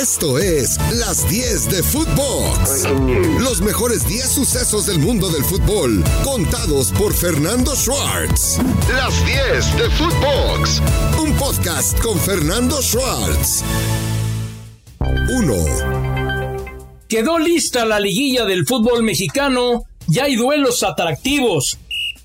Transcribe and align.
Esto 0.00 0.38
es 0.38 0.78
Las 0.94 1.28
10 1.28 1.68
de 1.68 1.82
Footbox. 1.82 2.88
Los 3.38 3.60
mejores 3.60 4.08
10 4.08 4.30
sucesos 4.30 4.86
del 4.86 4.98
mundo 4.98 5.28
del 5.28 5.44
fútbol, 5.44 6.02
contados 6.24 6.90
por 6.92 7.12
Fernando 7.12 7.76
Schwartz. 7.76 8.60
Las 8.94 9.26
10 9.26 9.76
de 9.76 9.90
Footbox. 9.90 10.80
Un 11.22 11.34
podcast 11.34 12.00
con 12.00 12.18
Fernando 12.18 12.80
Schwartz. 12.80 13.62
1. 15.00 15.54
Quedó 17.06 17.38
lista 17.38 17.84
la 17.84 18.00
liguilla 18.00 18.46
del 18.46 18.64
fútbol 18.64 19.02
mexicano. 19.02 19.82
Ya 20.06 20.24
hay 20.24 20.36
duelos 20.36 20.82
atractivos. 20.82 21.76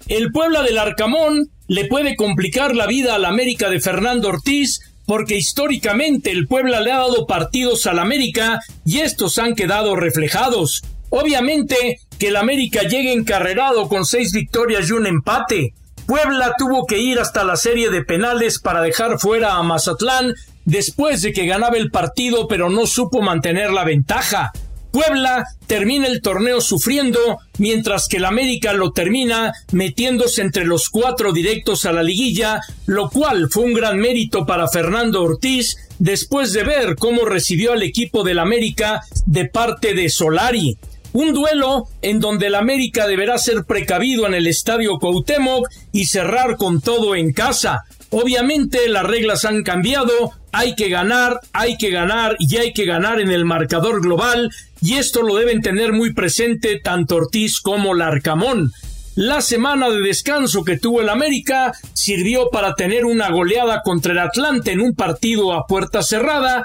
El 0.07 0.31
Puebla 0.31 0.63
del 0.63 0.77
Arcamón 0.77 1.49
le 1.67 1.87
puede 1.87 2.15
complicar 2.15 2.73
la 2.73 2.87
vida 2.87 3.15
al 3.15 3.25
América 3.25 3.69
de 3.69 3.81
Fernando 3.81 4.29
Ortiz 4.29 4.79
porque 5.05 5.35
históricamente 5.35 6.31
el 6.31 6.47
Puebla 6.47 6.81
le 6.81 6.91
ha 6.91 6.97
dado 6.97 7.27
partidos 7.27 7.85
al 7.85 7.99
América 7.99 8.59
y 8.85 8.99
estos 8.99 9.37
han 9.37 9.55
quedado 9.55 9.95
reflejados. 9.95 10.83
Obviamente 11.09 11.99
que 12.17 12.29
el 12.29 12.35
América 12.35 12.81
llegue 12.83 13.13
encarrerado 13.13 13.87
con 13.87 14.05
seis 14.05 14.31
victorias 14.31 14.89
y 14.89 14.93
un 14.93 15.07
empate. 15.07 15.73
Puebla 16.05 16.53
tuvo 16.57 16.85
que 16.85 16.99
ir 16.99 17.19
hasta 17.19 17.43
la 17.43 17.55
serie 17.55 17.89
de 17.89 18.03
penales 18.03 18.59
para 18.59 18.81
dejar 18.81 19.19
fuera 19.19 19.55
a 19.55 19.63
Mazatlán 19.63 20.33
después 20.65 21.21
de 21.21 21.33
que 21.33 21.45
ganaba 21.45 21.77
el 21.77 21.91
partido 21.91 22.47
pero 22.47 22.69
no 22.69 22.85
supo 22.85 23.21
mantener 23.21 23.71
la 23.71 23.83
ventaja. 23.83 24.51
Puebla 24.95 25.43
termina 25.67 26.07
el 26.07 26.21
torneo 26.21 26.61
sufriendo, 26.61 27.19
mientras 27.57 28.07
que 28.07 28.15
el 28.15 28.23
América 28.23 28.71
lo 28.71 28.93
termina 28.93 29.51
metiéndose 29.73 30.41
entre 30.41 30.63
los 30.63 30.87
cuatro 30.87 31.33
directos 31.33 31.85
a 31.85 31.91
la 31.91 32.01
liguilla, 32.01 32.61
lo 32.85 33.09
cual 33.09 33.49
fue 33.51 33.65
un 33.65 33.73
gran 33.73 33.97
mérito 33.97 34.45
para 34.45 34.69
Fernando 34.69 35.21
Ortiz 35.21 35.75
después 35.99 36.53
de 36.53 36.63
ver 36.63 36.95
cómo 36.95 37.25
recibió 37.25 37.73
al 37.73 37.83
equipo 37.83 38.23
del 38.23 38.39
América 38.39 39.01
de 39.25 39.49
parte 39.49 39.93
de 39.95 40.07
Solari. 40.07 40.77
Un 41.11 41.33
duelo 41.33 41.89
en 42.01 42.21
donde 42.21 42.47
el 42.47 42.55
América 42.55 43.05
deberá 43.05 43.37
ser 43.37 43.65
precavido 43.65 44.25
en 44.25 44.33
el 44.33 44.47
estadio 44.47 44.97
Cuauhtémoc 44.97 45.67
y 45.91 46.05
cerrar 46.05 46.55
con 46.55 46.79
todo 46.79 47.17
en 47.17 47.33
casa. 47.33 47.81
Obviamente 48.11 48.87
las 48.87 49.03
reglas 49.03 49.43
han 49.43 49.63
cambiado, 49.63 50.31
hay 50.57 50.73
que 50.73 50.87
ganar, 50.87 51.41
hay 51.51 51.77
que 51.77 51.89
ganar 51.89 52.37
y 52.39 52.55
hay 52.55 52.71
que 52.71 52.85
ganar 52.85 53.19
en 53.19 53.29
el 53.29 53.43
marcador 53.43 54.01
global 54.01 54.49
y 54.81 54.93
esto 54.93 55.21
lo 55.21 55.35
deben 55.35 55.61
tener 55.61 55.91
muy 55.91 56.13
presente 56.13 56.79
tanto 56.81 57.17
Ortiz 57.17 57.59
como 57.59 57.93
Larcamón. 57.93 58.71
La 59.15 59.41
semana 59.41 59.89
de 59.89 59.99
descanso 59.99 60.63
que 60.63 60.79
tuvo 60.79 61.01
el 61.01 61.09
América 61.09 61.73
sirvió 61.93 62.49
para 62.51 62.73
tener 62.75 63.03
una 63.03 63.29
goleada 63.31 63.81
contra 63.83 64.13
el 64.13 64.19
Atlante 64.19 64.71
en 64.71 64.79
un 64.79 64.95
partido 64.95 65.51
a 65.51 65.67
puerta 65.67 66.01
cerrada, 66.01 66.63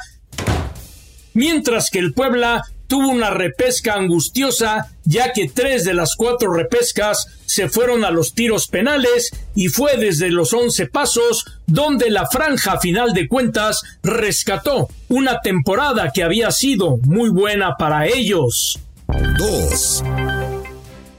mientras 1.35 1.91
que 1.91 1.99
el 1.99 2.15
Puebla 2.15 2.63
tuvo 2.91 3.09
una 3.09 3.31
repesca 3.31 3.95
angustiosa, 3.95 4.89
ya 5.05 5.33
que 5.33 5.49
tres 5.49 5.85
de 5.85 5.95
las 5.95 6.17
cuatro 6.17 6.53
repescas 6.53 7.25
se 7.47 7.69
fueron 7.69 8.05
a 8.05 8.11
los 8.11 8.35
tiros 8.35 8.67
penales 8.67 9.31
y 9.55 9.69
fue 9.69 9.97
desde 9.97 10.29
los 10.29 10.53
once 10.53 10.87
pasos 10.87 11.45
donde 11.69 12.11
la 12.11 12.27
franja 12.27 12.81
final 12.81 13.13
de 13.13 13.29
cuentas 13.29 13.81
rescató 14.03 14.89
una 15.09 15.41
temporada 15.41 16.11
que 16.13 16.25
había 16.25 16.51
sido 16.51 16.99
muy 17.05 17.31
buena 17.31 17.77
para 17.79 18.07
ellos. 18.07 18.77
2. 19.07 20.05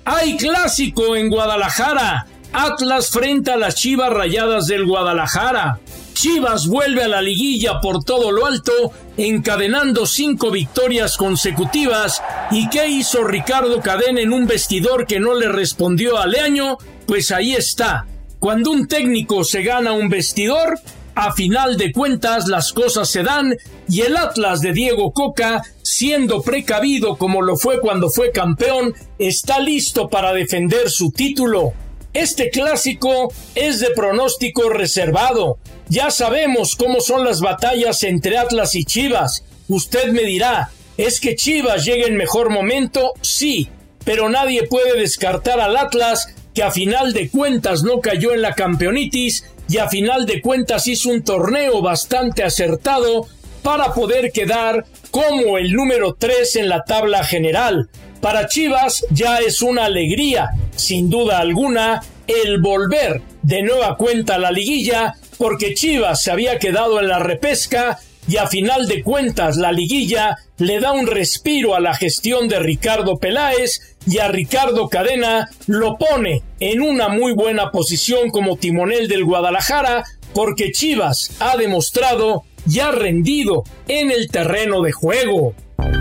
Hay 0.03 0.35
clásico 0.35 1.15
en 1.15 1.29
Guadalajara. 1.29 2.27
Atlas 2.51 3.11
frente 3.11 3.51
a 3.51 3.55
las 3.55 3.75
Chivas 3.75 4.11
Rayadas 4.11 4.65
del 4.65 4.85
Guadalajara. 4.85 5.79
Chivas 6.13 6.67
vuelve 6.67 7.03
a 7.03 7.07
la 7.07 7.21
liguilla 7.21 7.79
por 7.81 8.03
todo 8.03 8.31
lo 8.31 8.45
alto, 8.45 8.71
encadenando 9.17 10.05
cinco 10.05 10.51
victorias 10.51 11.17
consecutivas. 11.17 12.21
¿Y 12.51 12.69
qué 12.69 12.87
hizo 12.87 13.23
Ricardo 13.23 13.81
Cadena 13.81 14.21
en 14.21 14.33
un 14.33 14.47
vestidor 14.47 15.07
que 15.07 15.19
no 15.19 15.33
le 15.33 15.49
respondió 15.49 16.17
a 16.17 16.27
Leaño? 16.27 16.77
Pues 17.05 17.31
ahí 17.31 17.53
está. 17.53 18.05
Cuando 18.39 18.71
un 18.71 18.87
técnico 18.87 19.43
se 19.43 19.63
gana 19.63 19.93
un 19.93 20.09
vestidor, 20.09 20.79
a 21.15 21.33
final 21.33 21.77
de 21.77 21.91
cuentas 21.91 22.47
las 22.47 22.71
cosas 22.71 23.09
se 23.09 23.23
dan 23.23 23.55
y 23.87 24.01
el 24.01 24.15
Atlas 24.17 24.61
de 24.61 24.73
Diego 24.73 25.11
Coca, 25.11 25.61
siendo 25.81 26.41
precavido 26.41 27.17
como 27.17 27.41
lo 27.41 27.57
fue 27.57 27.79
cuando 27.79 28.09
fue 28.09 28.31
campeón, 28.31 28.93
está 29.19 29.59
listo 29.59 30.07
para 30.07 30.33
defender 30.33 30.89
su 30.89 31.11
título. 31.11 31.73
Este 32.13 32.49
clásico 32.49 33.31
es 33.55 33.79
de 33.79 33.91
pronóstico 33.91 34.69
reservado. 34.69 35.59
Ya 35.87 36.11
sabemos 36.11 36.75
cómo 36.75 36.99
son 36.99 37.23
las 37.23 37.39
batallas 37.39 38.03
entre 38.03 38.37
Atlas 38.37 38.75
y 38.75 38.83
Chivas. 38.83 39.45
Usted 39.69 40.11
me 40.11 40.23
dirá, 40.23 40.71
¿es 40.97 41.21
que 41.21 41.37
Chivas 41.37 41.85
llega 41.85 42.07
en 42.07 42.17
mejor 42.17 42.49
momento? 42.49 43.13
Sí, 43.21 43.69
pero 44.03 44.27
nadie 44.27 44.67
puede 44.67 44.99
descartar 44.99 45.61
al 45.61 45.77
Atlas 45.77 46.35
que 46.53 46.63
a 46.63 46.71
final 46.71 47.13
de 47.13 47.29
cuentas 47.29 47.83
no 47.83 48.01
cayó 48.01 48.33
en 48.33 48.41
la 48.41 48.55
campeonitis 48.55 49.45
y 49.69 49.77
a 49.77 49.87
final 49.87 50.25
de 50.25 50.41
cuentas 50.41 50.87
hizo 50.87 51.09
un 51.09 51.23
torneo 51.23 51.81
bastante 51.81 52.43
acertado 52.43 53.27
para 53.63 53.93
poder 53.93 54.33
quedar 54.33 54.85
como 55.11 55.57
el 55.57 55.71
número 55.71 56.13
3 56.15 56.57
en 56.57 56.67
la 56.67 56.83
tabla 56.83 57.23
general. 57.23 57.89
Para 58.21 58.47
Chivas 58.47 59.03
ya 59.09 59.39
es 59.39 59.63
una 59.63 59.85
alegría, 59.85 60.51
sin 60.75 61.09
duda 61.09 61.39
alguna, 61.39 62.01
el 62.27 62.61
volver 62.61 63.21
de 63.41 63.63
nueva 63.63 63.97
cuenta 63.97 64.35
a 64.35 64.39
la 64.39 64.51
liguilla, 64.51 65.15
porque 65.39 65.73
Chivas 65.73 66.21
se 66.21 66.31
había 66.31 66.59
quedado 66.59 66.99
en 66.99 67.07
la 67.07 67.17
repesca 67.17 67.99
y 68.27 68.37
a 68.37 68.47
final 68.47 68.87
de 68.87 69.01
cuentas 69.01 69.57
la 69.57 69.71
liguilla 69.71 70.37
le 70.59 70.79
da 70.79 70.91
un 70.91 71.07
respiro 71.07 71.73
a 71.73 71.79
la 71.79 71.95
gestión 71.95 72.47
de 72.47 72.59
Ricardo 72.59 73.17
Peláez 73.17 73.95
y 74.05 74.19
a 74.19 74.27
Ricardo 74.27 74.87
Cadena 74.87 75.49
lo 75.65 75.97
pone 75.97 76.43
en 76.59 76.81
una 76.81 77.09
muy 77.09 77.33
buena 77.33 77.71
posición 77.71 78.29
como 78.29 78.57
timonel 78.57 79.07
del 79.07 79.25
Guadalajara 79.25 80.03
porque 80.33 80.71
Chivas 80.71 81.31
ha 81.39 81.57
demostrado 81.57 82.43
y 82.69 82.79
ha 82.79 82.91
rendido 82.91 83.63
en 83.87 84.11
el 84.11 84.29
terreno 84.29 84.83
de 84.83 84.91
juego. 84.91 85.55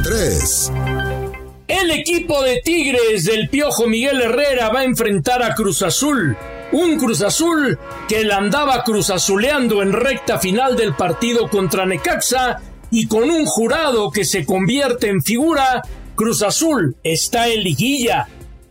3. 0.04 0.72
El 1.70 1.92
equipo 1.92 2.42
de 2.42 2.60
Tigres 2.64 3.26
del 3.26 3.48
Piojo 3.48 3.86
Miguel 3.86 4.20
Herrera 4.20 4.70
va 4.70 4.80
a 4.80 4.84
enfrentar 4.84 5.40
a 5.40 5.54
Cruz 5.54 5.82
Azul. 5.82 6.36
Un 6.72 6.98
Cruz 6.98 7.22
Azul 7.22 7.78
que 8.08 8.24
la 8.24 8.38
andaba 8.38 8.82
cruzazuleando 8.82 9.80
en 9.80 9.92
recta 9.92 10.40
final 10.40 10.76
del 10.76 10.96
partido 10.96 11.48
contra 11.48 11.86
Necaxa 11.86 12.60
y 12.90 13.06
con 13.06 13.30
un 13.30 13.46
jurado 13.46 14.10
que 14.10 14.24
se 14.24 14.44
convierte 14.44 15.10
en 15.10 15.22
figura, 15.22 15.82
Cruz 16.16 16.42
Azul 16.42 16.96
está 17.04 17.46
en 17.46 17.62
liguilla. 17.62 18.26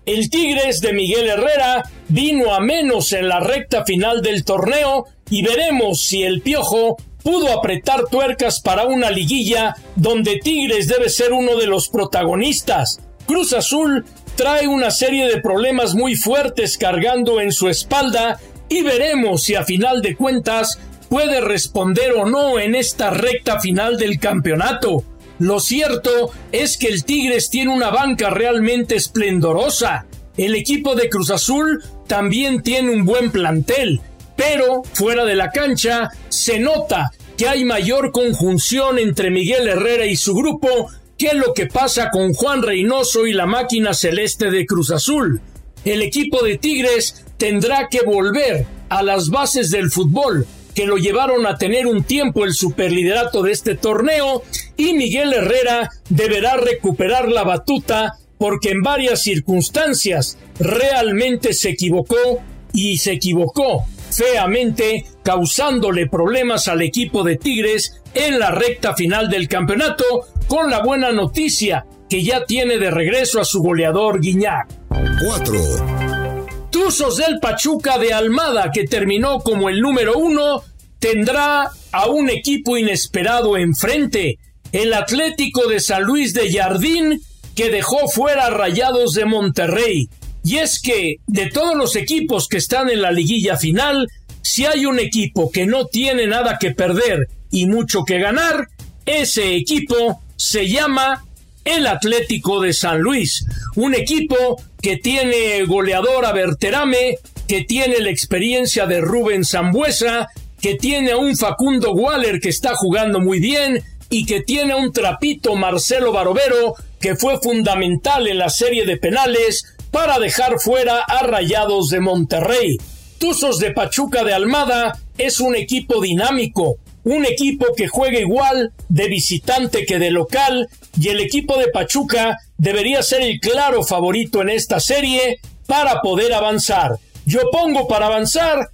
El 0.06 0.30
Tigres 0.30 0.82
de 0.82 0.92
Miguel 0.92 1.30
Herrera 1.30 1.90
vino 2.10 2.54
a 2.54 2.60
menos 2.60 3.14
en 3.14 3.30
la 3.30 3.40
recta 3.40 3.86
final 3.86 4.22
del 4.22 4.44
torneo 4.44 5.06
y 5.30 5.42
veremos 5.42 6.02
si 6.02 6.24
el 6.24 6.42
Piojo 6.42 6.98
pudo 7.24 7.52
apretar 7.52 8.06
tuercas 8.06 8.62
para 8.62 8.86
una 8.86 9.10
liguilla 9.12 9.76
donde 9.96 10.38
Tigres 10.38 10.88
debe 10.88 11.10
ser 11.10 11.34
uno 11.34 11.56
de 11.56 11.68
los 11.68 11.90
protagonistas. 11.90 13.00
Cruz 13.26 13.54
Azul 13.54 14.06
trae 14.36 14.68
una 14.68 14.92
serie 14.92 15.28
de 15.28 15.42
problemas 15.42 15.96
muy 15.96 16.16
fuertes 16.16 16.78
cargando 16.78 17.42
en 17.42 17.52
su 17.52 17.68
espalda 17.68 18.40
y 18.70 18.82
veremos 18.82 19.44
si 19.44 19.56
a 19.56 19.64
final 19.64 20.02
de 20.02 20.16
cuentas 20.16 20.80
puede 21.10 21.42
responder 21.42 22.14
o 22.14 22.26
no 22.26 22.60
en 22.60 22.76
esta 22.76 23.10
recta 23.10 23.60
final 23.60 23.98
del 23.98 24.20
campeonato. 24.20 25.04
Lo 25.40 25.60
cierto 25.60 26.32
es 26.52 26.78
que 26.78 26.88
el 26.88 27.04
Tigres 27.06 27.50
tiene 27.50 27.74
una 27.74 27.90
banca 27.90 28.30
realmente 28.30 28.96
esplendorosa. 28.96 30.06
El 30.38 30.56
equipo 30.56 30.96
de 30.96 31.10
Cruz 31.10 31.32
Azul 31.32 31.84
también 32.08 32.62
tiene 32.62 32.92
un 32.92 33.06
buen 33.06 33.32
plantel 33.32 34.02
pero 34.40 34.84
fuera 34.94 35.26
de 35.26 35.36
la 35.36 35.52
cancha 35.52 36.10
se 36.30 36.60
nota 36.60 37.12
que 37.38 37.50
hay 37.50 37.66
mayor 37.66 38.14
conjunción 38.14 38.98
entre 38.98 39.32
Miguel 39.32 39.68
Herrera 39.68 40.06
y 40.06 40.16
su 40.16 40.34
grupo 40.34 40.90
que 41.18 41.34
lo 41.34 41.54
que 41.54 41.66
pasa 41.66 42.10
con 42.10 42.34
Juan 42.34 42.64
Reynoso 42.64 43.28
y 43.28 43.34
la 43.34 43.46
máquina 43.46 43.94
celeste 43.94 44.50
de 44.50 44.66
Cruz 44.66 44.92
Azul. 44.92 45.42
El 45.84 46.02
equipo 46.02 46.42
de 46.42 46.58
Tigres 46.58 47.26
tendrá 47.38 47.90
que 47.90 48.00
volver 48.06 48.66
a 48.88 49.04
las 49.04 49.30
bases 49.30 49.72
del 49.72 49.92
fútbol 49.92 50.48
que 50.74 50.86
lo 50.86 50.96
llevaron 50.96 51.46
a 51.46 51.58
tener 51.58 51.86
un 51.86 52.06
tiempo 52.06 52.46
el 52.46 52.54
superliderato 52.54 53.42
de 53.42 53.52
este 53.52 53.76
torneo 53.76 54.44
y 54.78 54.94
Miguel 54.94 55.34
Herrera 55.34 55.90
deberá 56.08 56.56
recuperar 56.56 57.28
la 57.28 57.44
batuta 57.44 58.14
porque 58.38 58.70
en 58.70 58.84
varias 58.84 59.22
circunstancias 59.22 60.38
realmente 60.60 61.52
se 61.52 61.72
equivocó 61.72 62.40
y 62.72 63.00
se 63.00 63.12
equivocó 63.12 63.86
feamente, 64.12 65.06
causándole 65.24 66.08
problemas 66.08 66.68
al 66.68 66.82
equipo 66.82 67.24
de 67.24 67.38
Tigres 67.38 68.02
en 68.14 68.40
la 68.40 68.52
recta 68.52 68.96
final 68.96 69.30
del 69.30 69.48
campeonato, 69.48 70.04
con 70.48 70.70
la 70.70 70.82
buena 70.84 71.12
noticia 71.12 71.86
que 72.10 72.24
ya 72.24 72.44
tiene 72.46 72.78
de 72.78 72.90
regreso 72.90 73.40
a 73.40 73.46
su 73.46 73.62
goleador 73.62 74.20
Guiñac. 74.20 74.68
4. 74.90 76.70
Tuzos 76.72 77.18
del 77.18 77.40
Pachuca 77.40 77.98
de 77.98 78.14
Almada, 78.14 78.72
que 78.72 78.86
terminó 78.86 79.40
como 79.40 79.70
el 79.70 79.80
número 79.80 80.18
uno, 80.18 80.64
tendrá 81.00 81.70
a 81.92 82.08
un 82.08 82.30
equipo 82.30 82.78
inesperado 82.78 83.58
enfrente. 83.58 84.40
el 84.72 84.94
Atlético 84.94 85.68
de 85.68 85.80
San 85.80 86.04
Luis 86.04 86.34
de 86.34 86.52
Jardín 86.52 87.20
que 87.56 87.70
dejó 87.70 88.08
fuera 88.08 88.50
Rayados 88.50 89.14
de 89.14 89.26
Monterrey. 89.26 90.08
Y 90.44 90.58
es 90.58 90.82
que 90.82 91.18
de 91.28 91.50
todos 91.50 91.76
los 91.76 91.96
equipos 91.96 92.48
que 92.48 92.58
están 92.58 92.90
en 92.90 93.02
la 93.02 93.12
liguilla 93.12 93.58
final, 93.58 94.08
si 94.42 94.66
hay 94.66 94.86
un 94.86 95.00
equipo 95.00 95.52
que 95.52 95.66
no 95.66 95.86
tiene 95.86 96.28
nada 96.28 96.58
que 96.60 96.72
perder 96.72 97.28
y 97.52 97.66
mucho 97.66 98.04
que 98.04 98.20
ganar, 98.20 98.68
ese 99.06 99.56
equipo 99.56 100.22
se 100.36 100.68
llama 100.68 101.26
el 101.66 101.88
Atlético 101.88 102.62
de 102.62 102.74
San 102.74 103.00
Luis, 103.00 103.46
un 103.76 103.94
equipo 103.94 104.62
que 104.82 104.98
tiene 104.98 105.64
goleador 105.66 106.26
a 106.26 106.32
Berterame, 106.32 107.18
que 107.48 107.64
tiene 107.64 108.00
la 108.00 108.10
experiencia 108.10 108.86
de 108.86 109.02
Rubén 109.02 109.44
Zambuesa, 109.44 110.30
que 110.62 110.76
tiene 110.76 111.12
a 111.12 111.18
un 111.18 111.36
Facundo 111.36 111.92
Waller 111.94 112.40
que 112.40 112.50
está 112.50 112.76
jugando 112.76 113.20
muy 113.20 113.40
bien 113.40 113.84
y 114.10 114.26
que 114.26 114.42
tiene 114.42 114.74
a 114.74 114.78
un 114.78 114.92
trapito 114.92 115.56
Marcelo 115.56 116.12
Barovero 116.12 116.76
que 117.00 117.16
fue 117.16 117.40
fundamental 117.40 118.28
en 118.28 118.38
la 118.38 118.50
serie 118.50 118.86
de 118.86 118.98
penales 118.98 119.64
para 119.92 120.20
dejar 120.20 120.60
fuera 120.60 121.02
a 121.02 121.24
Rayados 121.24 121.90
de 121.90 122.00
Monterrey. 122.00 122.78
Tuzos 123.18 123.60
de 123.60 123.72
Pachuca 123.72 124.24
de 124.24 124.34
Almada 124.34 124.98
es 125.18 125.40
un 125.40 125.56
equipo 125.56 126.02
dinámico, 126.02 126.78
un 127.04 127.26
equipo 127.26 127.68
que 127.76 127.88
juega 127.88 128.20
igual 128.20 128.72
de 128.88 129.08
visitante 129.08 129.86
que 129.86 130.00
de 130.00 130.12
local 130.12 130.68
y 131.00 131.10
el 131.10 131.20
equipo 131.20 131.58
de 131.58 131.70
Pachuca 131.70 132.38
debería 132.58 133.04
ser 133.04 133.22
el 133.22 133.40
claro 133.40 133.84
favorito 133.84 134.42
en 134.42 134.50
esta 134.50 134.80
serie 134.80 135.40
para 135.66 136.02
poder 136.02 136.34
avanzar. 136.34 136.98
Yo 137.26 137.42
pongo 137.52 137.88
para 137.88 138.08
avanzar 138.08 138.70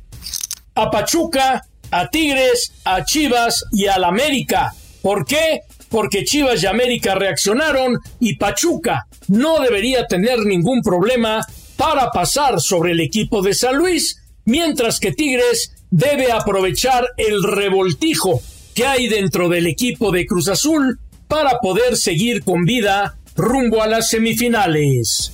a 0.75 0.91
Pachuca, 0.91 1.65
a 1.91 2.09
Tigres, 2.09 2.73
a 2.83 3.03
Chivas 3.03 3.63
y 3.71 3.87
al 3.87 4.03
América. 4.03 4.73
¿Por 5.01 5.25
qué? 5.25 5.61
Porque 5.89 6.23
Chivas 6.23 6.63
y 6.63 6.65
América 6.65 7.15
reaccionaron 7.15 7.99
y 8.19 8.35
Pachuca 8.35 9.07
no 9.27 9.59
debería 9.59 10.07
tener 10.07 10.39
ningún 10.39 10.81
problema 10.81 11.45
para 11.77 12.09
pasar 12.11 12.59
sobre 12.59 12.93
el 12.93 12.99
equipo 12.99 13.41
de 13.41 13.53
San 13.53 13.77
Luis, 13.77 14.21
mientras 14.45 14.99
que 14.99 15.11
Tigres 15.11 15.71
debe 15.91 16.31
aprovechar 16.31 17.07
el 17.17 17.43
revoltijo 17.43 18.41
que 18.73 18.85
hay 18.85 19.07
dentro 19.07 19.47
del 19.49 19.67
equipo 19.67 20.11
de 20.11 20.25
Cruz 20.25 20.49
Azul 20.49 20.99
para 21.27 21.59
poder 21.59 21.95
seguir 21.95 22.43
con 22.43 22.65
vida 22.65 23.17
rumbo 23.35 23.81
a 23.81 23.87
las 23.87 24.09
semifinales. 24.09 25.31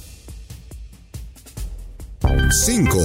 5. 2.50 2.98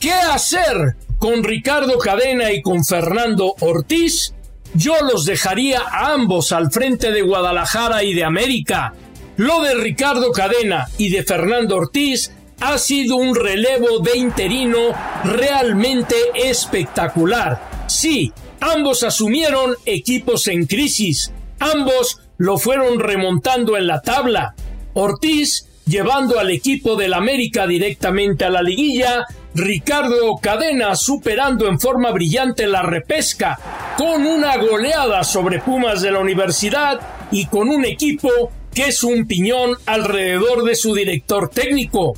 ¿Qué 0.00 0.12
hacer 0.12 0.96
con 1.18 1.44
Ricardo 1.44 1.98
Cadena 1.98 2.52
y 2.52 2.62
con 2.62 2.84
Fernando 2.84 3.54
Ortiz? 3.60 4.34
Yo 4.74 4.94
los 5.02 5.24
dejaría 5.24 5.80
a 5.80 6.12
ambos 6.12 6.52
al 6.52 6.70
frente 6.70 7.10
de 7.10 7.22
Guadalajara 7.22 8.04
y 8.04 8.14
de 8.14 8.24
América. 8.24 8.94
Lo 9.36 9.62
de 9.62 9.74
Ricardo 9.74 10.30
Cadena 10.32 10.86
y 10.96 11.08
de 11.08 11.24
Fernando 11.24 11.76
Ortiz 11.76 12.30
ha 12.60 12.78
sido 12.78 13.16
un 13.16 13.34
relevo 13.34 14.00
de 14.00 14.18
interino 14.18 14.78
realmente 15.24 16.14
espectacular. 16.34 17.86
Sí, 17.88 18.32
ambos 18.60 19.02
asumieron 19.02 19.74
equipos 19.86 20.46
en 20.46 20.66
crisis, 20.66 21.32
ambos 21.58 22.20
lo 22.36 22.58
fueron 22.58 23.00
remontando 23.00 23.76
en 23.76 23.86
la 23.86 24.02
tabla. 24.02 24.54
Ortiz 24.94 25.66
llevando 25.86 26.38
al 26.38 26.50
equipo 26.50 26.94
del 26.96 27.14
América 27.14 27.66
directamente 27.66 28.44
a 28.44 28.50
la 28.50 28.62
liguilla, 28.62 29.26
Ricardo 29.54 30.36
Cadena 30.40 30.94
superando 30.94 31.66
en 31.66 31.80
forma 31.80 32.12
brillante 32.12 32.68
la 32.68 32.82
repesca 32.82 33.58
con 33.96 34.24
una 34.24 34.56
goleada 34.56 35.24
sobre 35.24 35.60
Pumas 35.60 36.02
de 36.02 36.12
la 36.12 36.20
Universidad 36.20 37.00
y 37.32 37.46
con 37.46 37.68
un 37.68 37.84
equipo 37.84 38.28
que 38.72 38.86
es 38.86 39.02
un 39.02 39.26
piñón 39.26 39.76
alrededor 39.86 40.62
de 40.62 40.76
su 40.76 40.94
director 40.94 41.48
técnico. 41.48 42.14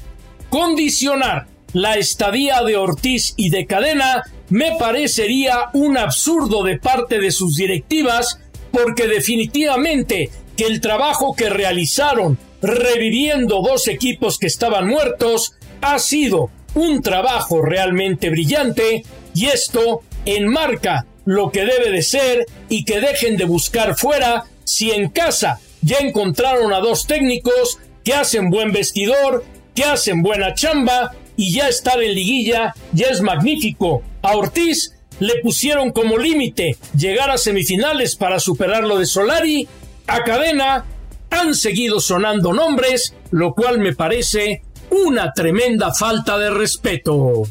Condicionar 0.50 1.46
la 1.73 1.96
estadía 1.96 2.62
de 2.62 2.76
Ortiz 2.76 3.32
y 3.38 3.49
de 3.49 3.64
Cadena 3.64 4.25
me 4.50 4.76
parecería 4.79 5.70
un 5.73 5.96
absurdo 5.96 6.62
de 6.62 6.79
parte 6.79 7.19
de 7.19 7.31
sus 7.31 7.56
directivas 7.56 8.38
porque 8.70 9.06
definitivamente 9.06 10.31
que 10.55 10.67
el 10.67 10.82
trabajo 10.82 11.34
que 11.34 11.49
realizaron 11.49 12.38
reviviendo 12.61 13.62
dos 13.62 13.88
equipos 13.88 14.38
que 14.38 14.46
estaban 14.46 14.87
muertos 14.87 15.55
ha 15.81 15.99
sido 15.99 16.50
un 16.74 17.02
trabajo 17.02 17.62
realmente 17.62 18.30
brillante 18.30 19.04
y 19.34 19.46
esto 19.46 20.02
enmarca 20.24 21.06
lo 21.24 21.50
que 21.50 21.64
debe 21.64 21.90
de 21.90 22.02
ser 22.02 22.46
y 22.69 22.84
que 22.84 23.00
dejen 23.00 23.36
de 23.36 23.44
buscar 23.44 23.96
fuera 23.96 24.44
si 24.64 24.90
en 24.90 25.10
casa 25.10 25.60
ya 25.82 25.98
encontraron 25.98 26.72
a 26.72 26.80
dos 26.80 27.06
técnicos 27.06 27.78
que 28.04 28.14
hacen 28.14 28.50
buen 28.50 28.72
vestidor, 28.72 29.44
que 29.74 29.84
hacen 29.84 30.22
buena 30.22 30.54
chamba 30.54 31.14
y 31.36 31.54
ya 31.54 31.69
estar 31.69 32.02
en 32.02 32.14
liguilla 32.14 32.74
ya 32.92 33.08
es 33.08 33.20
magnífico. 33.20 34.02
A 34.22 34.36
Ortiz 34.36 34.94
le 35.20 35.40
pusieron 35.42 35.92
como 35.92 36.19
límite 36.19 36.76
llegar 36.96 37.30
a 37.30 37.38
semifinales 37.38 38.16
para 38.16 38.40
superar 38.40 38.84
lo 38.84 38.98
de 38.98 39.06
Solari. 39.06 39.69
A 40.06 40.24
Cadena 40.24 40.84
han 41.30 41.54
seguido 41.54 42.00
sonando 42.00 42.52
nombres, 42.52 43.14
lo 43.30 43.54
cual 43.54 43.78
me 43.78 43.94
parece 43.94 44.62
una 44.92 45.32
tremenda 45.32 45.92
falta 45.92 46.38
de 46.38 46.50
respeto. 46.50 47.42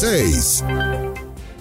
6. 0.00 0.64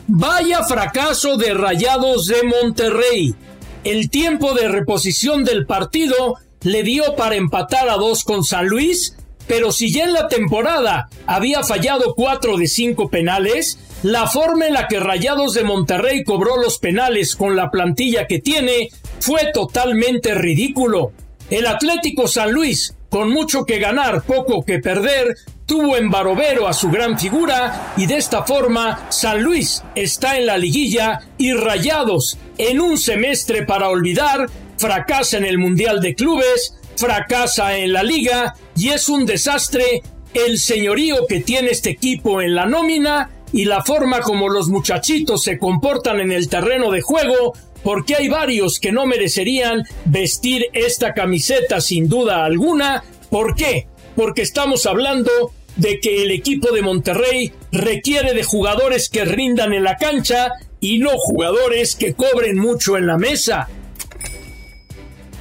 Vaya 0.07 0.63
fracaso 0.63 1.37
de 1.37 1.53
Rayados 1.53 2.27
de 2.27 2.43
Monterrey. 2.43 3.35
El 3.83 4.09
tiempo 4.09 4.53
de 4.53 4.67
reposición 4.67 5.43
del 5.43 5.65
partido 5.65 6.35
le 6.61 6.81
dio 6.83 7.15
para 7.15 7.35
empatar 7.35 7.89
a 7.89 7.97
dos 7.97 8.23
con 8.23 8.43
San 8.43 8.67
Luis 8.67 9.15
pero 9.47 9.71
si 9.71 9.91
ya 9.91 10.05
en 10.05 10.13
la 10.13 10.27
temporada 10.27 11.09
había 11.27 11.63
fallado 11.63 12.15
cuatro 12.15 12.57
de 12.57 12.67
cinco 12.67 13.09
penales, 13.09 13.79
la 14.03 14.27
forma 14.27 14.67
en 14.67 14.73
la 14.73 14.87
que 14.87 14.99
Rayados 14.99 15.53
de 15.53 15.63
Monterrey 15.63 16.23
cobró 16.23 16.57
los 16.57 16.79
penales 16.79 17.35
con 17.35 17.55
la 17.55 17.69
plantilla 17.69 18.27
que 18.27 18.39
tiene 18.39 18.89
fue 19.19 19.51
totalmente 19.53 20.33
ridículo. 20.33 21.11
El 21.49 21.67
Atlético 21.67 22.27
San 22.27 22.51
Luis, 22.51 22.95
con 23.15 23.31
mucho 23.31 23.63
que 23.65 23.79
ganar, 23.79 24.23
poco 24.23 24.65
que 24.65 24.79
perder, 24.79 25.37
tuvo 25.65 25.95
en 25.95 26.11
Barovero 26.11 26.67
a 26.67 26.73
su 26.73 26.91
gran 26.91 27.17
figura 27.17 27.93
y 27.95 28.07
de 28.07 28.17
esta 28.17 28.43
forma 28.43 29.05
San 29.09 29.41
Luis 29.41 29.81
está 29.95 30.37
en 30.37 30.47
la 30.47 30.57
liguilla 30.57 31.21
y 31.37 31.53
Rayados, 31.53 32.37
en 32.57 32.81
un 32.81 32.97
semestre 32.97 33.65
para 33.65 33.87
olvidar, 33.87 34.49
fracasa 34.77 35.37
en 35.37 35.45
el 35.45 35.57
Mundial 35.57 36.01
de 36.01 36.13
Clubes, 36.13 36.75
fracasa 36.97 37.77
en 37.77 37.93
la 37.93 38.03
liga 38.03 38.53
y 38.75 38.89
es 38.89 39.07
un 39.07 39.25
desastre 39.25 40.03
el 40.33 40.59
señorío 40.59 41.25
que 41.25 41.39
tiene 41.39 41.69
este 41.69 41.91
equipo 41.91 42.41
en 42.41 42.53
la 42.53 42.65
nómina 42.65 43.29
y 43.53 43.63
la 43.63 43.81
forma 43.81 44.19
como 44.19 44.49
los 44.49 44.67
muchachitos 44.67 45.41
se 45.41 45.57
comportan 45.57 46.19
en 46.19 46.33
el 46.33 46.49
terreno 46.49 46.91
de 46.91 46.99
juego, 46.99 47.53
porque 47.85 48.15
hay 48.15 48.29
varios 48.29 48.79
que 48.79 48.91
no 48.91 49.05
merecerían 49.05 49.83
vestir 50.05 50.65
esta 50.73 51.13
camiseta 51.13 51.79
sin 51.79 52.09
duda 52.09 52.43
alguna. 52.43 53.03
¿Por 53.29 53.53
qué? 53.53 53.87
Porque 54.15 54.41
estamos 54.41 54.87
hablando 54.87 55.29
de 55.75 55.99
que 55.99 56.23
el 56.23 56.31
equipo 56.31 56.71
de 56.71 56.81
Monterrey 56.81 57.53
requiere 57.71 58.33
de 58.33 58.43
jugadores 58.43 59.07
que 59.07 59.23
rindan 59.23 59.71
en 59.71 59.83
la 59.83 59.97
cancha 59.97 60.53
y 60.79 60.97
no 60.97 61.11
jugadores 61.15 61.95
que 61.95 62.15
cobren 62.15 62.57
mucho 62.57 62.97
en 62.97 63.05
la 63.05 63.19
mesa. 63.19 63.69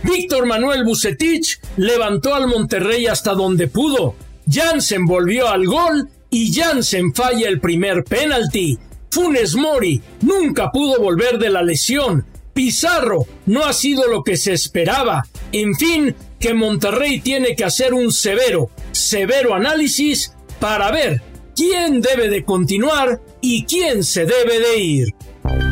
Víctor 0.02 0.44
Manuel 0.44 0.84
Bucetich 0.84 1.58
levantó 1.78 2.34
al 2.34 2.46
Monterrey 2.46 3.06
hasta 3.06 3.32
donde 3.32 3.68
pudo. 3.68 4.16
Jansen 4.46 5.06
volvió 5.06 5.48
al 5.48 5.64
gol 5.64 6.10
y 6.28 6.52
Jansen 6.52 7.14
falla 7.14 7.48
el 7.48 7.58
primer 7.58 8.04
penalti. 8.04 8.78
Funes 9.10 9.54
Mori 9.54 10.02
nunca 10.20 10.70
pudo 10.70 11.00
volver 11.00 11.38
de 11.38 11.48
la 11.48 11.62
lesión. 11.62 12.33
Pizarro 12.54 13.26
no 13.46 13.64
ha 13.64 13.72
sido 13.72 14.06
lo 14.08 14.22
que 14.22 14.36
se 14.36 14.52
esperaba. 14.52 15.24
En 15.52 15.74
fin, 15.74 16.14
que 16.38 16.54
Monterrey 16.54 17.20
tiene 17.20 17.56
que 17.56 17.64
hacer 17.64 17.92
un 17.92 18.12
severo, 18.12 18.70
severo 18.92 19.54
análisis 19.54 20.32
para 20.60 20.90
ver 20.90 21.20
quién 21.54 22.00
debe 22.00 22.28
de 22.28 22.44
continuar 22.44 23.20
y 23.40 23.64
quién 23.64 24.04
se 24.04 24.24
debe 24.24 24.60
de 24.60 24.78
ir. 24.78 25.08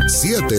7. 0.09 0.55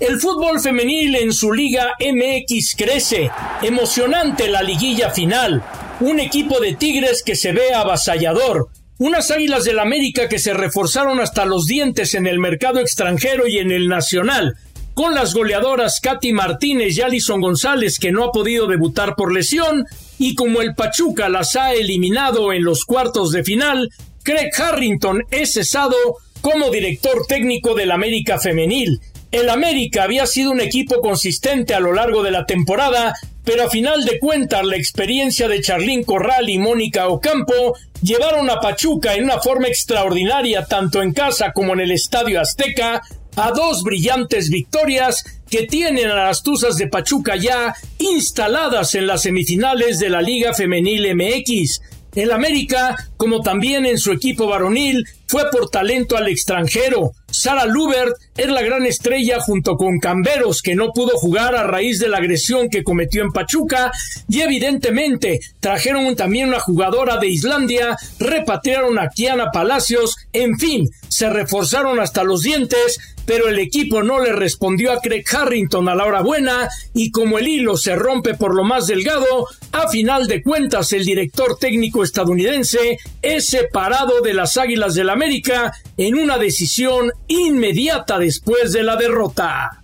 El 0.00 0.20
fútbol 0.20 0.60
femenil 0.60 1.14
en 1.14 1.32
su 1.32 1.52
Liga 1.52 1.92
MX 2.00 2.74
crece. 2.76 3.30
Emocionante 3.62 4.48
la 4.48 4.60
liguilla 4.62 5.10
final. 5.10 5.62
Un 6.00 6.18
equipo 6.18 6.58
de 6.58 6.74
Tigres 6.74 7.22
que 7.22 7.36
se 7.36 7.52
ve 7.52 7.72
avasallador. 7.72 8.68
Unas 8.98 9.30
Águilas 9.30 9.64
del 9.64 9.78
América 9.78 10.28
que 10.28 10.38
se 10.38 10.54
reforzaron 10.54 11.20
hasta 11.20 11.44
los 11.44 11.66
dientes 11.66 12.14
en 12.14 12.26
el 12.26 12.40
mercado 12.40 12.80
extranjero 12.80 13.46
y 13.46 13.58
en 13.58 13.70
el 13.70 13.88
nacional. 13.88 14.56
Con 14.94 15.14
las 15.14 15.32
goleadoras 15.32 16.00
Katy 16.00 16.32
Martínez 16.32 16.96
y 16.96 17.00
Alison 17.00 17.40
González 17.40 17.98
que 17.98 18.12
no 18.12 18.24
ha 18.24 18.32
podido 18.32 18.66
debutar 18.66 19.14
por 19.16 19.32
lesión. 19.32 19.86
Y 20.18 20.34
como 20.34 20.60
el 20.60 20.74
Pachuca 20.74 21.28
las 21.28 21.56
ha 21.56 21.72
eliminado 21.72 22.52
en 22.52 22.62
los 22.62 22.84
cuartos 22.84 23.30
de 23.32 23.42
final, 23.42 23.88
Craig 24.22 24.50
Harrington 24.56 25.22
es 25.30 25.54
cesado 25.54 25.96
como 26.42 26.70
director 26.70 27.24
técnico 27.26 27.74
del 27.74 27.92
América 27.92 28.38
Femenil 28.38 29.00
El 29.30 29.48
América 29.48 30.02
había 30.02 30.26
sido 30.26 30.50
un 30.50 30.60
equipo 30.60 31.00
consistente 31.00 31.74
a 31.74 31.80
lo 31.80 31.92
largo 31.92 32.22
de 32.22 32.32
la 32.32 32.44
temporada, 32.44 33.14
pero 33.44 33.64
a 33.64 33.70
final 33.70 34.04
de 34.04 34.18
cuentas 34.18 34.64
la 34.64 34.76
experiencia 34.76 35.48
de 35.48 35.62
Charlín 35.62 36.04
Corral 36.04 36.50
y 36.50 36.58
Mónica 36.58 37.08
Ocampo 37.08 37.76
llevaron 38.02 38.50
a 38.50 38.60
Pachuca 38.60 39.14
en 39.14 39.24
una 39.24 39.40
forma 39.40 39.68
extraordinaria 39.68 40.66
tanto 40.66 41.00
en 41.00 41.12
casa 41.12 41.52
como 41.52 41.72
en 41.72 41.80
el 41.80 41.92
Estadio 41.92 42.40
Azteca 42.40 43.02
a 43.36 43.50
dos 43.50 43.82
brillantes 43.82 44.50
victorias 44.50 45.24
que 45.48 45.66
tienen 45.66 46.08
a 46.10 46.26
las 46.26 46.42
Tuzas 46.42 46.76
de 46.76 46.88
Pachuca 46.88 47.36
ya 47.36 47.74
instaladas 47.98 48.94
en 48.94 49.06
las 49.06 49.22
semifinales 49.22 49.98
de 49.98 50.10
la 50.10 50.22
Liga 50.22 50.54
Femenil 50.54 51.14
MX. 51.14 51.80
El 52.14 52.30
América, 52.30 52.94
como 53.16 53.40
también 53.40 53.86
en 53.86 53.96
su 53.96 54.12
equipo 54.12 54.46
varonil, 54.46 55.06
fue 55.26 55.50
por 55.50 55.70
talento 55.70 56.18
al 56.18 56.28
extranjero. 56.28 57.12
Sara 57.30 57.64
Lubert 57.64 58.12
es 58.36 58.48
la 58.48 58.60
gran 58.60 58.84
estrella 58.84 59.40
junto 59.40 59.76
con 59.78 59.98
Camberos, 59.98 60.60
que 60.60 60.74
no 60.74 60.92
pudo 60.92 61.16
jugar 61.16 61.54
a 61.54 61.62
raíz 61.62 61.98
de 61.98 62.10
la 62.10 62.18
agresión 62.18 62.68
que 62.68 62.84
cometió 62.84 63.22
en 63.22 63.32
Pachuca, 63.32 63.90
y 64.28 64.42
evidentemente 64.42 65.40
trajeron 65.58 66.14
también 66.14 66.48
una 66.48 66.60
jugadora 66.60 67.16
de 67.16 67.28
Islandia, 67.28 67.96
repatriaron 68.18 68.98
a 68.98 69.08
Kiana 69.08 69.50
Palacios, 69.50 70.16
en 70.34 70.58
fin, 70.58 70.90
se 71.08 71.30
reforzaron 71.30 71.98
hasta 71.98 72.24
los 72.24 72.42
dientes 72.42 72.98
pero 73.26 73.48
el 73.48 73.58
equipo 73.58 74.02
no 74.02 74.20
le 74.20 74.32
respondió 74.32 74.92
a 74.92 75.00
Craig 75.00 75.24
Harrington 75.30 75.88
a 75.88 75.94
la 75.94 76.04
hora 76.04 76.22
buena 76.22 76.68
y 76.94 77.10
como 77.10 77.38
el 77.38 77.48
hilo 77.48 77.76
se 77.76 77.96
rompe 77.96 78.34
por 78.34 78.54
lo 78.54 78.64
más 78.64 78.86
delgado, 78.86 79.46
a 79.72 79.88
final 79.88 80.26
de 80.26 80.42
cuentas 80.42 80.92
el 80.92 81.04
director 81.04 81.58
técnico 81.58 82.02
estadounidense 82.02 82.98
es 83.20 83.46
separado 83.46 84.20
de 84.20 84.34
las 84.34 84.56
Águilas 84.56 84.94
del 84.94 85.10
América 85.10 85.72
en 85.96 86.16
una 86.16 86.38
decisión 86.38 87.10
inmediata 87.28 88.18
después 88.18 88.72
de 88.72 88.82
la 88.82 88.96
derrota. 88.96 89.82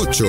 8. 0.00 0.24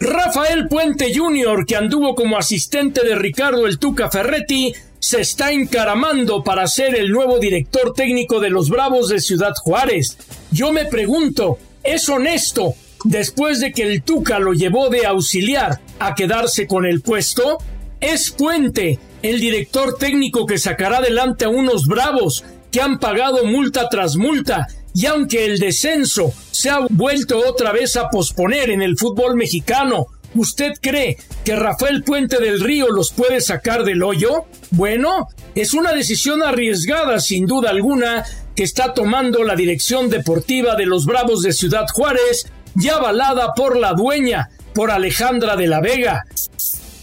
Rafael 0.00 0.68
Puente 0.68 1.14
Jr., 1.14 1.64
que 1.64 1.76
anduvo 1.76 2.14
como 2.14 2.36
asistente 2.36 3.06
de 3.06 3.14
Ricardo 3.14 3.66
El 3.66 3.78
Tuca 3.78 4.10
Ferretti, 4.10 4.74
se 5.04 5.20
está 5.20 5.52
encaramando 5.52 6.42
para 6.42 6.66
ser 6.66 6.94
el 6.94 7.10
nuevo 7.10 7.38
director 7.38 7.92
técnico 7.92 8.40
de 8.40 8.48
los 8.48 8.70
Bravos 8.70 9.10
de 9.10 9.20
Ciudad 9.20 9.52
Juárez. 9.62 10.16
Yo 10.50 10.72
me 10.72 10.86
pregunto, 10.86 11.58
¿es 11.82 12.08
honesto 12.08 12.72
después 13.04 13.60
de 13.60 13.72
que 13.72 13.82
el 13.82 14.02
Tuca 14.02 14.38
lo 14.38 14.54
llevó 14.54 14.88
de 14.88 15.04
auxiliar 15.04 15.78
a 15.98 16.14
quedarse 16.14 16.66
con 16.66 16.86
el 16.86 17.02
puesto? 17.02 17.58
¿Es 18.00 18.30
Puente 18.30 18.98
el 19.20 19.40
director 19.40 19.98
técnico 19.98 20.46
que 20.46 20.56
sacará 20.56 20.96
adelante 20.96 21.44
a 21.44 21.50
unos 21.50 21.86
Bravos 21.86 22.42
que 22.72 22.80
han 22.80 22.98
pagado 22.98 23.44
multa 23.44 23.90
tras 23.90 24.16
multa 24.16 24.68
y 24.94 25.04
aunque 25.04 25.44
el 25.44 25.58
descenso 25.58 26.32
se 26.50 26.70
ha 26.70 26.78
vuelto 26.88 27.42
otra 27.46 27.72
vez 27.72 27.96
a 27.96 28.08
posponer 28.08 28.70
en 28.70 28.80
el 28.80 28.96
fútbol 28.96 29.36
mexicano, 29.36 30.06
¿Usted 30.34 30.72
cree 30.80 31.16
que 31.44 31.54
Rafael 31.54 32.02
Puente 32.02 32.40
del 32.40 32.60
Río 32.60 32.88
los 32.90 33.12
puede 33.12 33.40
sacar 33.40 33.84
del 33.84 34.02
hoyo? 34.02 34.46
Bueno, 34.70 35.28
es 35.54 35.74
una 35.74 35.92
decisión 35.92 36.42
arriesgada 36.42 37.20
sin 37.20 37.46
duda 37.46 37.70
alguna 37.70 38.24
que 38.56 38.64
está 38.64 38.94
tomando 38.94 39.44
la 39.44 39.54
dirección 39.54 40.10
deportiva 40.10 40.74
de 40.74 40.86
los 40.86 41.06
Bravos 41.06 41.42
de 41.42 41.52
Ciudad 41.52 41.86
Juárez, 41.92 42.46
ya 42.74 42.96
avalada 42.96 43.52
por 43.54 43.76
la 43.76 43.92
dueña, 43.92 44.48
por 44.74 44.90
Alejandra 44.90 45.54
de 45.54 45.68
la 45.68 45.80
Vega. 45.80 46.24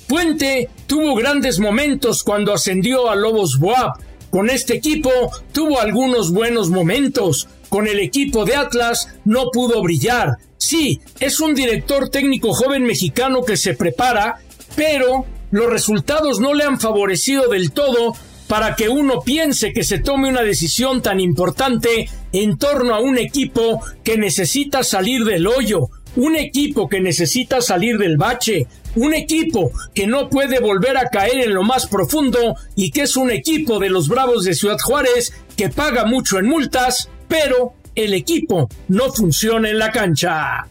Puente 0.08 0.70
tuvo 0.88 1.16
grandes 1.16 1.60
momentos 1.60 2.24
cuando 2.24 2.54
ascendió 2.54 3.10
a 3.10 3.16
Lobos 3.16 3.60
Boab. 3.60 3.94
Con 4.30 4.50
este 4.50 4.76
equipo 4.76 5.10
tuvo 5.54 5.80
algunos 5.80 6.32
buenos 6.32 6.70
momentos. 6.70 7.48
Con 7.70 7.88
el 7.88 8.00
equipo 8.00 8.44
de 8.44 8.56
Atlas 8.56 9.08
no 9.24 9.52
pudo 9.52 9.82
brillar, 9.82 10.38
Sí, 10.62 11.02
es 11.20 11.40
un 11.40 11.56
director 11.56 12.10
técnico 12.10 12.54
joven 12.54 12.84
mexicano 12.84 13.42
que 13.42 13.58
se 13.58 13.74
prepara, 13.74 14.36
pero 14.76 15.26
los 15.50 15.68
resultados 15.68 16.40
no 16.40 16.54
le 16.54 16.64
han 16.64 16.80
favorecido 16.80 17.50
del 17.50 17.72
todo 17.72 18.14
para 18.46 18.76
que 18.76 18.88
uno 18.88 19.22
piense 19.22 19.74
que 19.74 19.84
se 19.84 19.98
tome 19.98 20.30
una 20.30 20.44
decisión 20.44 21.02
tan 21.02 21.20
importante 21.20 22.08
en 22.32 22.60
torno 22.60 22.94
a 22.94 23.00
un 23.00 23.18
equipo 23.18 23.82
que 24.04 24.20
necesita 24.20 24.84
salir 24.84 25.26
del 25.26 25.48
hoyo, 25.48 25.90
un 26.16 26.36
equipo 26.36 26.88
que 26.88 27.02
necesita 27.02 27.60
salir 27.60 27.98
del 27.98 28.18
bache, 28.18 28.68
un 28.96 29.16
equipo 29.16 29.72
que 29.96 30.06
no 30.06 30.30
puede 30.30 30.60
volver 30.60 30.96
a 30.96 31.10
caer 31.10 31.40
en 31.40 31.56
lo 31.56 31.64
más 31.64 31.88
profundo 31.88 32.56
y 32.76 32.92
que 32.92 33.02
es 33.02 33.18
un 33.18 33.32
equipo 33.32 33.80
de 33.80 33.90
los 33.90 34.08
Bravos 34.08 34.44
de 34.44 34.54
Ciudad 34.54 34.78
Juárez 34.80 35.34
que 35.58 35.70
paga 35.70 36.06
mucho 36.06 36.38
en 36.38 36.46
multas, 36.46 37.10
pero 37.28 37.74
el 37.96 38.14
equipo 38.14 38.70
no 38.88 39.12
funciona 39.12 39.70
en 39.70 39.80
la 39.80 39.92
cancha. 39.92 40.68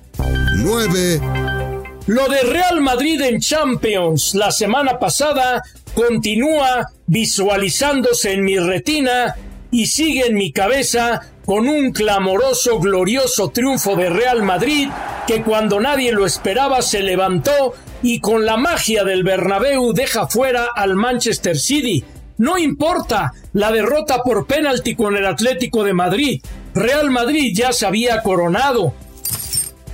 9. 0.56 1.20
Lo 2.06 2.28
de 2.28 2.42
Real 2.42 2.80
Madrid 2.80 3.20
en 3.20 3.40
Champions 3.40 4.34
la 4.34 4.50
semana 4.50 4.98
pasada 4.98 5.62
continúa 5.94 6.86
visualizándose 7.06 8.32
en 8.32 8.44
mi 8.44 8.58
retina 8.58 9.36
y 9.70 9.86
sigue 9.86 10.26
en 10.26 10.34
mi 10.34 10.52
cabeza 10.52 11.20
con 11.44 11.68
un 11.68 11.92
clamoroso, 11.92 12.78
glorioso 12.78 13.50
triunfo 13.50 13.96
de 13.96 14.10
Real 14.10 14.42
Madrid 14.42 14.88
que 15.26 15.42
cuando 15.42 15.80
nadie 15.80 16.12
lo 16.12 16.26
esperaba 16.26 16.82
se 16.82 17.00
levantó 17.00 17.74
y 18.02 18.20
con 18.20 18.44
la 18.44 18.56
magia 18.56 19.04
del 19.04 19.22
Bernabéu 19.22 19.92
deja 19.92 20.26
fuera 20.26 20.68
al 20.74 20.96
Manchester 20.96 21.58
City. 21.58 22.04
No 22.40 22.56
importa 22.56 23.34
la 23.52 23.70
derrota 23.70 24.22
por 24.22 24.46
penalti 24.46 24.94
con 24.94 25.14
el 25.14 25.26
Atlético 25.26 25.84
de 25.84 25.92
Madrid, 25.92 26.40
Real 26.74 27.10
Madrid 27.10 27.52
ya 27.54 27.70
se 27.70 27.84
había 27.84 28.22
coronado. 28.22 28.94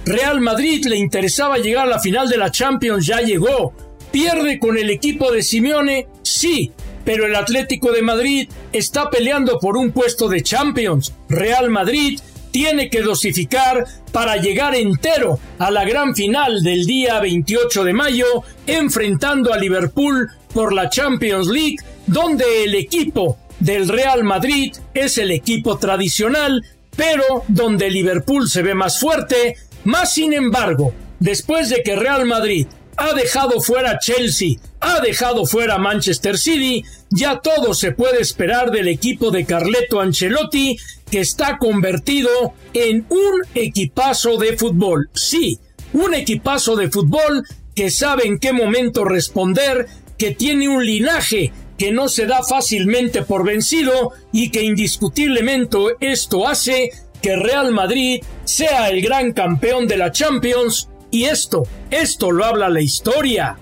Real 0.04 0.40
Madrid 0.40 0.86
le 0.86 0.94
interesaba 0.94 1.58
llegar 1.58 1.88
a 1.88 1.90
la 1.90 1.98
final 1.98 2.28
de 2.28 2.38
la 2.38 2.52
Champions, 2.52 3.04
ya 3.04 3.20
llegó. 3.20 3.72
¿Pierde 4.12 4.60
con 4.60 4.78
el 4.78 4.90
equipo 4.90 5.32
de 5.32 5.42
Simeone? 5.42 6.06
Sí, 6.22 6.70
pero 7.04 7.26
el 7.26 7.34
Atlético 7.34 7.90
de 7.90 8.02
Madrid 8.02 8.48
está 8.72 9.10
peleando 9.10 9.58
por 9.58 9.76
un 9.76 9.90
puesto 9.90 10.28
de 10.28 10.44
Champions. 10.44 11.14
Real 11.28 11.68
Madrid 11.68 12.20
tiene 12.52 12.88
que 12.88 13.02
dosificar 13.02 13.84
para 14.12 14.36
llegar 14.36 14.76
entero 14.76 15.40
a 15.58 15.72
la 15.72 15.84
gran 15.84 16.14
final 16.14 16.62
del 16.62 16.86
día 16.86 17.18
28 17.18 17.82
de 17.82 17.92
mayo, 17.92 18.26
enfrentando 18.68 19.52
a 19.52 19.58
Liverpool 19.58 20.30
por 20.54 20.72
la 20.72 20.88
Champions 20.88 21.48
League, 21.48 21.76
donde 22.06 22.64
el 22.64 22.75
equipo 22.75 23.38
del 23.60 23.88
Real 23.88 24.25
Madrid 24.25 24.75
es 24.94 25.18
el 25.18 25.30
equipo 25.30 25.78
tradicional, 25.78 26.64
pero 26.96 27.44
donde 27.48 27.90
Liverpool 27.90 28.48
se 28.48 28.62
ve 28.62 28.75
más 28.75 28.98
fuerte, 28.98 29.56
más 29.84 30.14
sin 30.14 30.32
embargo, 30.32 30.92
después 31.20 31.68
de 31.68 31.82
que 31.82 31.96
Real 31.96 32.26
Madrid 32.26 32.66
ha 32.96 33.12
dejado 33.12 33.60
fuera 33.60 33.98
Chelsea, 33.98 34.56
ha 34.80 35.00
dejado 35.00 35.46
fuera 35.46 35.78
Manchester 35.78 36.38
City, 36.38 36.84
ya 37.10 37.40
todo 37.40 37.75
se 37.75 37.92
puede 37.92 38.20
esperar 38.20 38.70
del 38.70 38.88
equipo 38.88 39.30
de 39.30 39.44
Carleto 39.44 40.00
Ancelotti, 40.00 40.76
que 41.10 41.20
está 41.20 41.58
convertido 41.58 42.54
en 42.72 43.06
un 43.08 43.42
equipazo 43.54 44.38
de 44.38 44.56
fútbol. 44.56 45.10
Sí, 45.14 45.58
un 45.92 46.14
equipazo 46.14 46.76
de 46.76 46.90
fútbol 46.90 47.44
que 47.75 47.90
sabe 47.90 48.26
en 48.26 48.38
qué 48.38 48.52
momento 48.52 49.04
responder, 49.04 49.86
que 50.16 50.30
tiene 50.30 50.68
un 50.68 50.84
linaje 50.84 51.52
que 51.78 51.92
no 51.92 52.09
se 52.09 52.26
da 52.26 52.42
fácilmente 52.42 53.23
por 53.23 53.45
vencido 53.45 54.12
y 54.33 54.50
que 54.50 54.62
indiscutiblemente 54.62 55.78
esto 56.00 56.49
hace 56.49 56.90
que 57.21 57.37
Real 57.37 57.73
Madrid 57.73 58.23
sea 58.45 58.88
el 58.90 59.02
gran 59.02 59.33
campeón 59.33 59.87
de 59.87 59.97
la 59.97 60.12
Champions 60.12 60.88
y 61.11 61.25
esto, 61.25 61.64
esto 61.90 62.30
lo 62.30 62.45
habla 62.45 62.68
la 62.68 62.80
historia. 62.80 63.59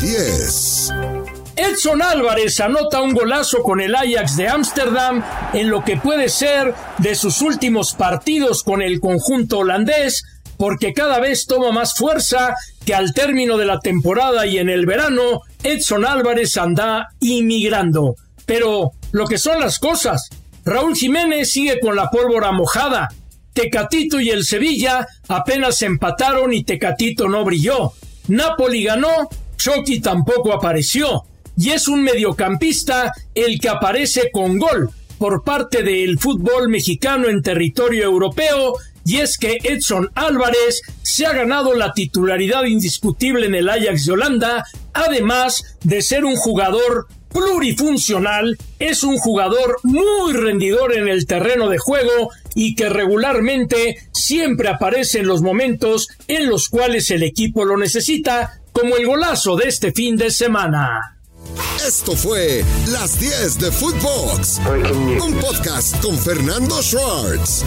10. 0.00 0.92
Edson 1.56 2.02
Álvarez 2.02 2.58
anota 2.60 3.00
un 3.00 3.14
golazo 3.14 3.62
con 3.62 3.80
el 3.80 3.94
Ajax 3.94 4.36
de 4.36 4.48
Ámsterdam 4.48 5.22
en 5.52 5.70
lo 5.70 5.84
que 5.84 5.96
puede 5.96 6.28
ser 6.28 6.74
de 6.98 7.14
sus 7.14 7.42
últimos 7.42 7.94
partidos 7.94 8.64
con 8.64 8.82
el 8.82 9.00
conjunto 9.00 9.58
holandés, 9.58 10.24
porque 10.56 10.92
cada 10.92 11.20
vez 11.20 11.46
toma 11.46 11.72
más 11.72 11.94
fuerza 11.94 12.54
que 12.84 12.94
al 12.94 13.12
término 13.12 13.56
de 13.56 13.66
la 13.66 13.80
temporada 13.80 14.46
y 14.46 14.58
en 14.58 14.68
el 14.68 14.86
verano 14.86 15.40
Edson 15.62 16.04
Álvarez 16.04 16.56
anda 16.56 17.08
inmigrando. 17.20 18.16
Pero 18.46 18.92
lo 19.12 19.26
que 19.26 19.38
son 19.38 19.60
las 19.60 19.78
cosas, 19.78 20.28
Raúl 20.64 20.96
Jiménez 20.96 21.50
sigue 21.50 21.80
con 21.80 21.96
la 21.96 22.10
pólvora 22.10 22.52
mojada. 22.52 23.08
Tecatito 23.52 24.20
y 24.20 24.30
el 24.30 24.44
Sevilla 24.44 25.06
apenas 25.28 25.80
empataron 25.82 26.52
y 26.52 26.64
Tecatito 26.64 27.28
no 27.28 27.44
brilló. 27.44 27.92
Napoli 28.28 28.82
ganó, 28.82 29.28
Chucky 29.56 30.00
tampoco 30.00 30.52
apareció. 30.52 31.22
Y 31.56 31.70
es 31.70 31.86
un 31.86 32.02
mediocampista 32.02 33.12
el 33.34 33.60
que 33.60 33.68
aparece 33.68 34.30
con 34.32 34.58
gol 34.58 34.90
por 35.18 35.44
parte 35.44 35.82
del 35.82 36.18
fútbol 36.18 36.68
mexicano 36.68 37.28
en 37.28 37.42
territorio 37.42 38.04
europeo 38.04 38.74
y 39.04 39.18
es 39.18 39.38
que 39.38 39.58
Edson 39.62 40.10
Álvarez 40.14 40.82
se 41.02 41.26
ha 41.26 41.32
ganado 41.32 41.74
la 41.74 41.92
titularidad 41.92 42.64
indiscutible 42.64 43.46
en 43.46 43.54
el 43.54 43.68
Ajax 43.68 44.06
de 44.06 44.12
Holanda, 44.12 44.64
además 44.92 45.76
de 45.82 46.02
ser 46.02 46.24
un 46.24 46.36
jugador 46.36 47.06
plurifuncional, 47.34 48.56
es 48.78 49.02
un 49.02 49.18
jugador 49.18 49.78
muy 49.82 50.32
rendidor 50.32 50.96
en 50.96 51.08
el 51.08 51.26
terreno 51.26 51.68
de 51.68 51.78
juego 51.78 52.30
y 52.54 52.76
que 52.76 52.88
regularmente 52.88 53.98
siempre 54.12 54.68
aparece 54.68 55.18
en 55.18 55.26
los 55.26 55.42
momentos 55.42 56.08
en 56.28 56.48
los 56.48 56.68
cuales 56.68 57.10
el 57.10 57.24
equipo 57.24 57.64
lo 57.64 57.76
necesita, 57.76 58.60
como 58.72 58.96
el 58.96 59.06
golazo 59.06 59.56
de 59.56 59.68
este 59.68 59.92
fin 59.92 60.16
de 60.16 60.30
semana. 60.30 61.18
Esto 61.86 62.16
fue 62.16 62.64
Las 62.88 63.20
10 63.20 63.58
de 63.58 63.70
Footbox, 63.70 64.60
un 65.20 65.34
podcast 65.34 66.00
con 66.00 66.16
Fernando 66.16 66.82
Schwartz. 66.82 67.64